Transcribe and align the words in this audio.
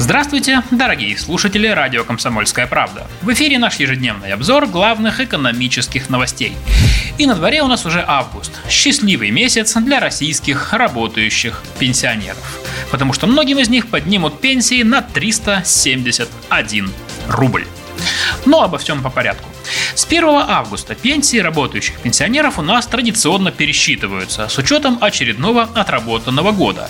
Здравствуйте, 0.00 0.62
дорогие 0.70 1.16
слушатели 1.18 1.66
радио 1.66 2.04
«Комсомольская 2.04 2.66
правда». 2.66 3.06
В 3.20 3.30
эфире 3.34 3.58
наш 3.58 3.78
ежедневный 3.78 4.32
обзор 4.32 4.66
главных 4.66 5.20
экономических 5.20 6.08
новостей. 6.08 6.56
И 7.18 7.26
на 7.26 7.34
дворе 7.34 7.60
у 7.62 7.66
нас 7.66 7.84
уже 7.84 8.02
август. 8.04 8.50
Счастливый 8.66 9.30
месяц 9.30 9.74
для 9.76 10.00
российских 10.00 10.72
работающих 10.72 11.62
пенсионеров. 11.78 12.60
Потому 12.90 13.12
что 13.12 13.26
многим 13.26 13.58
из 13.58 13.68
них 13.68 13.88
поднимут 13.88 14.40
пенсии 14.40 14.82
на 14.82 15.02
371 15.02 16.90
рубль. 17.28 17.66
Но 18.46 18.62
обо 18.62 18.78
всем 18.78 19.02
по 19.02 19.10
порядку. 19.10 19.49
С 20.00 20.06
1 20.06 20.24
августа 20.24 20.94
пенсии 20.94 21.36
работающих 21.36 22.00
пенсионеров 22.00 22.58
у 22.58 22.62
нас 22.62 22.86
традиционно 22.86 23.52
пересчитываются 23.52 24.48
с 24.48 24.56
учетом 24.56 24.96
очередного 25.02 25.64
отработанного 25.74 26.52
года. 26.52 26.88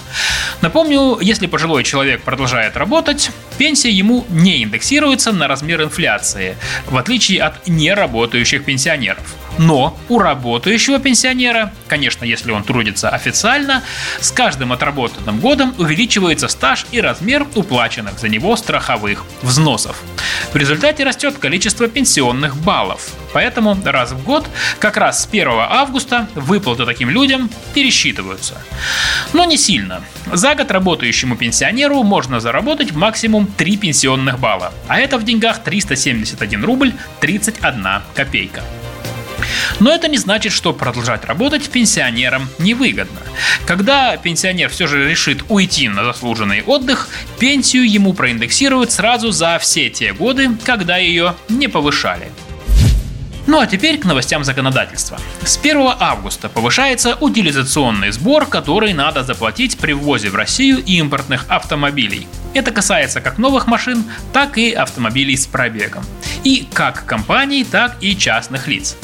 Напомню, 0.61 1.19
если 1.21 1.49
пожилой 1.49 1.83
человек 1.83 2.23
продолжает 2.23 2.77
работать, 2.77 3.33
пенсия 3.59 3.91
ему 3.91 4.25
не 4.29 4.63
индексируется 4.63 5.33
на 5.33 5.49
размер 5.49 5.83
инфляции, 5.83 6.57
в 6.87 6.97
отличие 6.97 7.43
от 7.43 7.67
неработающих 7.67 8.65
пенсионеров. 8.65 9.35
Но 9.59 9.99
у 10.09 10.19
работающего 10.19 10.99
пенсионера, 10.99 11.73
конечно, 11.89 12.25
если 12.25 12.51
он 12.51 12.63
трудится 12.63 13.11
официально, 13.11 13.83
с 14.21 14.31
каждым 14.31 14.73
отработанным 14.73 15.41
годом 15.41 15.75
увеличивается 15.79 16.49
стаж 16.49 16.87
и 16.93 17.01
размер 17.01 17.47
уплаченных 17.55 18.19
за 18.19 18.29
него 18.29 18.57
страховых 18.57 19.25
взносов. 19.43 20.03
В 20.53 20.57
результате 20.57 21.05
растет 21.05 21.39
количество 21.39 21.89
пенсионных 21.89 22.57
баллов. 22.57 23.11
Поэтому 23.33 23.77
раз 23.85 24.13
в 24.13 24.25
год, 24.25 24.49
как 24.79 24.97
раз 24.97 25.23
с 25.23 25.27
1 25.27 25.49
августа, 25.49 26.29
выплаты 26.35 26.85
таким 26.85 27.11
людям 27.11 27.51
пересчитываются. 27.75 28.61
Но 29.33 29.45
не 29.45 29.57
сильно. 29.57 30.03
За 30.33 30.55
год 30.55 30.71
работающему 30.71 31.37
пенсионеру 31.37 32.03
можно 32.03 32.41
заработать 32.41 32.93
максимум 32.93 33.47
3 33.47 33.77
пенсионных 33.77 34.39
балла. 34.41 34.73
А 34.89 34.99
это 34.99 35.19
в 35.19 35.25
деньгах 35.25 35.63
371 35.63 36.65
рубль 36.65 36.93
31 37.21 38.03
копейка. 38.15 38.63
Но 39.79 39.93
это 39.93 40.09
не 40.09 40.19
значит, 40.19 40.53
что 40.53 40.73
продолжать 40.73 41.25
работать 41.25 41.69
пенсионерам 41.71 42.49
невыгодно. 42.59 43.21
Когда 43.67 44.17
пенсионер 44.17 44.69
все 44.69 44.87
же 44.87 45.09
решит 45.09 45.45
уйти 45.49 45.89
на 45.89 46.05
заслуженный 46.05 46.63
отдых, 46.63 47.09
пенсию 47.39 47.91
ему 47.91 48.13
проиндексируют 48.13 48.93
сразу 48.93 49.31
за 49.31 49.59
все 49.59 49.91
те 49.91 50.13
годы, 50.13 50.51
когда 50.65 50.97
ее 50.97 51.35
не 51.49 51.69
повышали. 51.69 52.31
Ну 53.47 53.59
а 53.59 53.67
теперь 53.67 53.99
к 53.99 54.05
новостям 54.05 54.45
законодательства. 54.45 55.19
С 55.45 55.59
1 55.59 55.95
августа 55.99 56.49
повышается 56.49 57.17
утилизационный 57.17 58.13
сбор, 58.13 58.47
который 58.47 58.93
надо 58.93 59.25
заплатить 59.25 59.77
при 59.79 59.93
ввозе 59.93 60.31
в 60.31 60.37
Россию 60.37 60.85
импортных 60.85 61.47
автомобилей. 61.49 62.29
Это 62.55 62.71
касается 62.71 63.21
как 63.21 63.39
новых 63.39 63.67
машин, 63.67 64.05
так 64.33 64.57
и 64.57 64.73
автомобилей 64.73 65.37
с 65.37 65.47
пробегом. 65.47 66.05
И 66.45 66.69
как 66.73 67.05
компаний, 67.07 67.65
так 67.65 67.97
и 68.01 68.17
частных 68.17 68.69
лиц. 68.69 68.97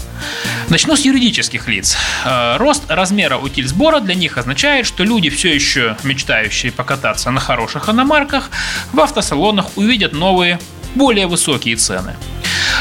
Начну 0.69 0.97
с 0.97 1.05
юридических 1.05 1.69
лиц. 1.69 1.97
Э, 2.25 2.57
рост 2.57 2.85
размера 2.89 3.39
утильсбора 3.39 4.01
для 4.01 4.15
них 4.15 4.39
означает, 4.39 4.87
что 4.87 5.05
люди, 5.05 5.31
все 5.31 5.55
еще 5.55 5.97
мечтающие 6.03 6.73
покататься 6.73 7.31
на 7.31 7.41
хороших 7.41 7.89
иномарках, 7.89 8.51
в 8.93 9.01
автосалонах 9.01 9.77
увидят 9.77 10.13
новые, 10.13 10.59
более 10.95 11.27
высокие 11.27 11.77
цены. 11.77 12.17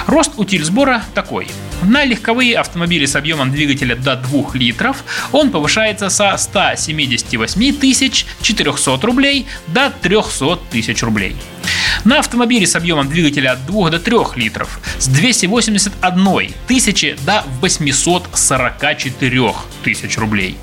Рост 0.07 0.31
утильсбора 0.37 1.03
такой. 1.13 1.47
На 1.83 2.03
легковые 2.03 2.57
автомобили 2.57 3.05
с 3.05 3.15
объемом 3.15 3.51
двигателя 3.51 3.95
до 3.95 4.15
2 4.15 4.51
литров 4.53 5.03
он 5.31 5.51
повышается 5.51 6.09
со 6.09 6.35
178 6.37 7.73
400 8.41 8.99
рублей 9.05 9.45
до 9.67 9.91
300 10.01 10.59
тысяч 10.71 11.03
рублей. 11.03 11.35
На 12.05 12.19
автомобиле 12.19 12.67
с 12.67 12.75
объемом 12.75 13.09
двигателя 13.09 13.53
от 13.53 13.65
2 13.65 13.89
до 13.89 13.99
3 13.99 14.15
литров 14.35 14.79
с 14.99 15.07
281 15.07 16.53
тысячи 16.67 17.17
до 17.25 17.43
844 17.61 19.53
тысяч 19.83 20.15
рублей. 20.19 20.55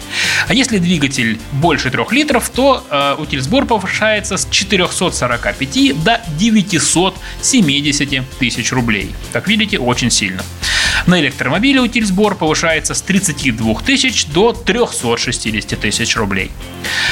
А 0.47 0.55
если 0.55 0.79
двигатель 0.79 1.41
больше 1.51 1.91
3 1.91 2.05
литров, 2.13 2.49
то 2.49 2.87
э, 2.89 3.17
утильсбор 3.19 3.67
повышается 3.67 4.37
с 4.37 4.47
445 4.49 6.05
до 6.05 6.21
970 6.39 8.25
тысяч 8.39 8.73
рублей. 8.73 9.13
Как 9.33 9.49
видите, 9.49 9.81
очень 9.81 10.13
сильно. 10.13 10.45
На 11.09 11.19
электромобиле 11.19 11.81
утильсбор 11.81 12.37
повышается 12.37 12.95
с 12.95 13.03
32 13.03 13.81
тысяч 13.81 14.27
до 14.27 14.53
360 14.53 15.81
тысяч 15.81 16.15
рублей. 16.17 16.53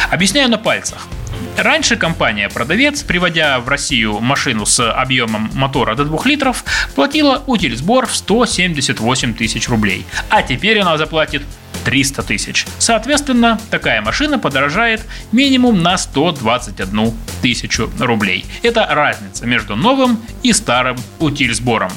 Объясняю 0.09 0.49
на 0.49 0.59
пальцах. 0.59 1.09
Раньше 1.57 1.97
компания-продавец, 1.97 3.03
приводя 3.03 3.61
в 3.61 3.69
Россию 3.69 4.21
машину 4.21 4.67
с 4.67 4.93
объемом 4.93 5.51
мотора 5.55 5.95
до 5.95 6.05
2 6.05 6.21
литров, 6.25 6.65
платила 6.95 7.43
утильсбор 7.47 8.07
в 8.07 8.15
178 8.15 9.35
тысяч 9.35 9.69
рублей. 9.69 10.07
А 10.29 10.43
теперь 10.43 10.79
она 10.81 10.97
заплатит 10.97 11.43
300 11.85 12.23
тысяч. 12.23 12.67
Соответственно, 12.79 13.61
такая 13.71 14.03
машина 14.03 14.39
подорожает 14.39 15.03
минимум 15.33 15.83
на 15.83 15.99
121 15.99 17.13
тысячу 17.43 17.91
рублей. 17.99 18.45
Это 18.63 18.87
разница 18.87 19.47
между 19.47 19.77
новым 19.77 20.21
и 20.43 20.53
старым 20.53 20.97
утильсбором. 21.19 21.91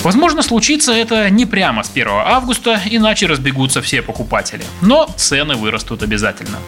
Возможно, 0.00 0.42
случится 0.42 0.92
это 0.92 1.28
не 1.30 1.46
прямо 1.46 1.82
с 1.82 1.90
1 1.90 2.08
августа, 2.08 2.80
иначе 2.84 3.26
разбегутся 3.26 3.82
все 3.82 4.02
покупатели. 4.02 4.64
Но 4.80 5.08
цены 5.16 5.56
вырастут 5.56 6.02
обязательно. 6.02 6.58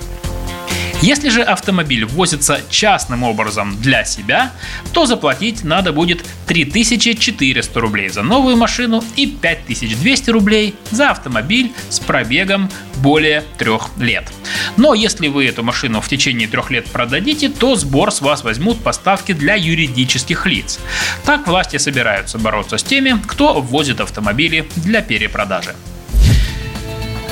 Если 1.02 1.30
же 1.30 1.42
автомобиль 1.42 2.04
ввозится 2.04 2.60
частным 2.68 3.22
образом 3.22 3.80
для 3.80 4.04
себя, 4.04 4.52
то 4.92 5.06
заплатить 5.06 5.64
надо 5.64 5.94
будет 5.94 6.26
3400 6.46 7.80
рублей 7.80 8.10
за 8.10 8.22
новую 8.22 8.58
машину 8.58 9.02
и 9.16 9.26
5200 9.26 10.30
рублей 10.30 10.74
за 10.90 11.10
автомобиль 11.10 11.72
с 11.88 12.00
пробегом 12.00 12.70
более 12.96 13.44
трех 13.56 13.88
лет. 13.98 14.30
Но 14.76 14.92
если 14.92 15.28
вы 15.28 15.46
эту 15.46 15.62
машину 15.62 16.02
в 16.02 16.08
течение 16.08 16.46
трех 16.46 16.70
лет 16.70 16.84
продадите, 16.90 17.48
то 17.48 17.76
сбор 17.76 18.12
с 18.12 18.20
вас 18.20 18.44
возьмут 18.44 18.82
поставки 18.82 19.32
для 19.32 19.54
юридических 19.54 20.44
лиц. 20.44 20.78
Так 21.24 21.48
власти 21.48 21.78
собираются 21.78 22.38
бороться 22.38 22.76
с 22.76 22.82
теми, 22.82 23.18
кто 23.26 23.62
ввозит 23.62 24.02
автомобили 24.02 24.68
для 24.76 25.00
перепродажи. 25.00 25.74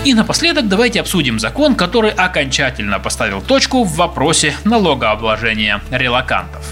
И 0.05 0.15
напоследок 0.15 0.69
давайте 0.69 1.01
обсудим 1.01 1.39
закон, 1.39 1.75
который 1.75 2.11
окончательно 2.11 2.99
поставил 2.99 3.43
точку 3.43 3.85
в 3.85 3.97
вопросе 3.97 4.55
налогообложения 4.65 5.83
релакантов. 5.91 6.65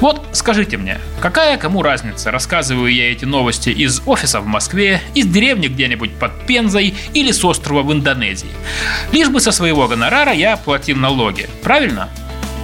Вот 0.00 0.24
скажите 0.32 0.76
мне, 0.76 0.98
какая 1.20 1.58
кому 1.58 1.82
разница, 1.82 2.30
рассказываю 2.30 2.92
я 2.92 3.12
эти 3.12 3.24
новости 3.24 3.68
из 3.68 4.00
офиса 4.06 4.40
в 4.40 4.46
Москве, 4.46 5.00
из 5.14 5.26
деревни 5.26 5.68
где-нибудь 5.68 6.14
под 6.14 6.46
Пензой 6.46 6.94
или 7.14 7.30
с 7.30 7.44
острова 7.44 7.82
в 7.82 7.92
Индонезии. 7.92 8.48
Лишь 9.12 9.28
бы 9.28 9.40
со 9.40 9.52
своего 9.52 9.88
гонорара 9.88 10.32
я 10.32 10.56
платил 10.56 10.96
налоги, 10.96 11.48
правильно? 11.62 12.08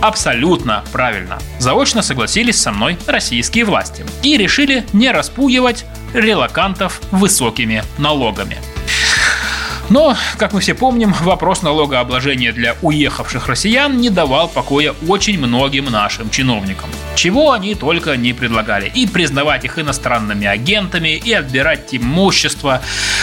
Абсолютно 0.01 0.85
правильно. 0.93 1.39
Заочно 1.59 2.03
согласились 2.03 2.61
со 2.61 2.71
мной 2.71 2.97
российские 3.07 3.65
власти 3.65 4.07
и 4.23 4.37
решили 4.37 4.87
не 4.93 5.11
распугивать 5.11 5.85
релакантов 6.15 7.01
высокими 7.11 7.83
налогами. 7.99 8.59
Но, 9.91 10.15
как 10.37 10.53
мы 10.53 10.61
все 10.61 10.75
помним, 10.75 11.15
вопрос 11.21 11.63
налогообложения 11.63 12.53
для 12.53 12.77
уехавших 12.83 13.47
россиян 13.47 13.97
не 13.97 14.11
давал 14.11 14.49
покоя 14.49 14.95
очень 15.07 15.39
многим 15.39 15.87
нашим 15.87 16.29
чиновникам. 16.29 16.91
Чего 17.15 17.53
они 17.53 17.75
только 17.75 18.17
не 18.17 18.35
предлагали. 18.35 18.93
И 18.95 19.07
признавать 19.07 19.65
их 19.65 19.79
иностранными 19.79 20.47
агентами, 20.47 21.17
и 21.17 21.33
отбирать 21.33 21.95
имущество. 21.95 22.83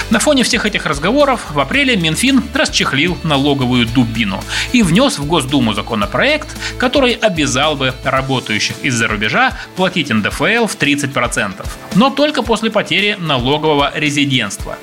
На 0.09 0.19
фоне 0.19 0.43
всех 0.43 0.65
этих 0.65 0.85
разговоров 0.85 1.51
в 1.51 1.59
апреле 1.59 1.95
Минфин 1.95 2.43
расчехлил 2.53 3.17
налоговую 3.23 3.85
дубину 3.85 4.43
и 4.71 4.81
внес 4.81 5.19
в 5.19 5.25
Госдуму 5.25 5.73
законопроект, 5.73 6.55
который 6.79 7.13
обязал 7.13 7.75
бы 7.75 7.93
работающих 8.03 8.75
из-за 8.81 9.07
рубежа 9.07 9.57
платить 9.75 10.09
НДФЛ 10.09 10.65
в 10.65 10.77
30%, 10.77 11.65
но 11.95 12.09
только 12.09 12.41
после 12.41 12.71
потери 12.71 13.15
налогового 13.19 13.91
резидентства. 13.95 14.77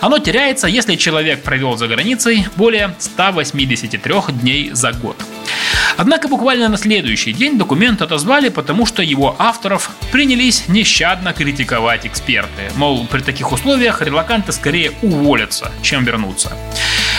Оно 0.00 0.18
теряется, 0.18 0.66
если 0.66 0.96
человек 1.26 1.42
провел 1.42 1.76
за 1.76 1.88
границей 1.88 2.46
более 2.54 2.94
183 2.98 4.14
дней 4.40 4.70
за 4.72 4.92
год. 4.92 5.16
Однако 5.96 6.28
буквально 6.28 6.68
на 6.68 6.76
следующий 6.76 7.32
день 7.32 7.58
документ 7.58 8.00
отозвали, 8.00 8.48
потому 8.48 8.86
что 8.86 9.02
его 9.02 9.34
авторов 9.38 9.90
принялись 10.12 10.68
нещадно 10.68 11.32
критиковать 11.32 12.06
эксперты. 12.06 12.70
Мол, 12.76 13.06
при 13.06 13.20
таких 13.22 13.50
условиях 13.50 14.02
релаканты 14.02 14.52
скорее 14.52 14.92
уволятся, 15.02 15.72
чем 15.82 16.04
вернутся. 16.04 16.52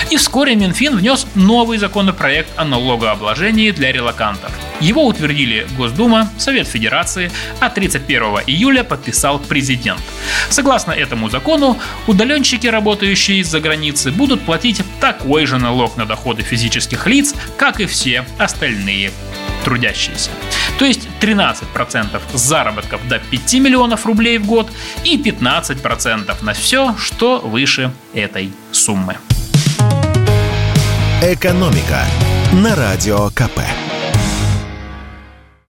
И 0.09 0.15
вскоре 0.15 0.55
Минфин 0.55 0.95
внес 0.95 1.27
новый 1.35 1.77
законопроект 1.77 2.49
о 2.55 2.63
налогообложении 2.63 3.71
для 3.71 3.91
релакантов. 3.91 4.51
Его 4.79 5.05
утвердили 5.05 5.67
Госдума, 5.75 6.29
Совет 6.37 6.67
Федерации, 6.67 7.31
а 7.59 7.69
31 7.69 8.21
июля 8.47 8.83
подписал 8.83 9.39
президент. 9.39 10.01
Согласно 10.49 10.91
этому 10.91 11.29
закону, 11.29 11.79
удаленщики, 12.05 12.67
работающие 12.67 13.39
из-за 13.39 13.59
границы, 13.59 14.11
будут 14.11 14.41
платить 14.41 14.81
такой 14.99 15.45
же 15.45 15.57
налог 15.57 15.97
на 15.97 16.05
доходы 16.05 16.43
физических 16.43 17.07
лиц, 17.07 17.33
как 17.57 17.79
и 17.79 17.85
все 17.85 18.25
остальные 18.37 19.11
трудящиеся. 19.63 20.29
То 20.79 20.85
есть 20.85 21.09
13% 21.19 22.21
с 22.33 22.39
заработков 22.39 23.05
до 23.07 23.19
5 23.19 23.53
миллионов 23.55 24.05
рублей 24.05 24.37
в 24.37 24.45
год 24.45 24.71
и 25.03 25.17
15% 25.17 26.43
на 26.43 26.53
все, 26.53 26.95
что 26.97 27.39
выше 27.39 27.91
этой 28.13 28.51
суммы. 28.71 29.17
«Экономика» 31.21 32.05
на 32.53 32.75
Радио 32.75 33.29
КП. 33.31 33.59